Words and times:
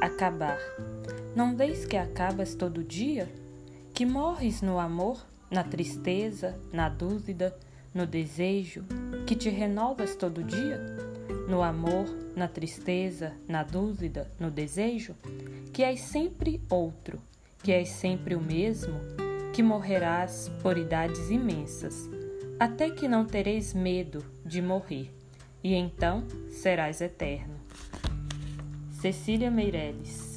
acabar. 0.00 0.58
Não 1.36 1.56
vês 1.56 1.86
que 1.86 1.96
acabas 1.96 2.56
todo 2.56 2.82
dia? 2.82 3.32
Que 3.94 4.04
morres 4.04 4.60
no 4.60 4.78
amor, 4.80 5.24
na 5.48 5.62
tristeza, 5.62 6.58
na 6.72 6.88
dúvida, 6.88 7.56
no 7.94 8.06
desejo, 8.06 8.84
que 9.24 9.36
te 9.36 9.48
renovas 9.48 10.16
todo 10.16 10.42
dia? 10.42 10.78
No 11.48 11.62
amor, 11.62 12.06
na 12.34 12.48
tristeza, 12.48 13.34
na 13.46 13.62
dúvida, 13.62 14.28
no 14.40 14.50
desejo? 14.50 15.14
Que 15.72 15.84
és 15.84 16.00
sempre 16.00 16.60
outro, 16.68 17.20
que 17.62 17.70
és 17.70 17.88
sempre 17.88 18.34
o 18.34 18.40
mesmo, 18.40 18.98
que 19.52 19.62
morrerás 19.62 20.50
por 20.60 20.76
idades 20.76 21.30
imensas, 21.30 22.10
até 22.58 22.90
que 22.90 23.06
não 23.06 23.24
tereis 23.24 23.72
medo 23.72 24.24
de 24.44 24.60
morrer, 24.60 25.12
e 25.62 25.74
então 25.74 26.24
serás 26.50 27.00
eterno. 27.00 27.54
Cecília 28.90 29.50
Meireles 29.50 30.29